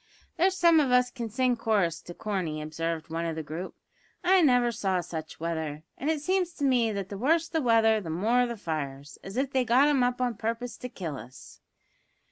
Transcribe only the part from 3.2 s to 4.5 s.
of the group. "I